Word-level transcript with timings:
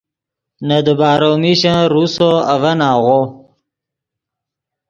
نے 0.67 0.77
دیبارو 0.85 1.31
میشن 1.41 1.77
روسو 1.93 2.29
اڤن 2.53 2.79
آغو 2.91 3.19